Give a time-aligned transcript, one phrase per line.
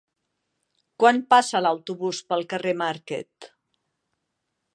[1.03, 3.51] Quan passa l'autobús pel carrer Marquet?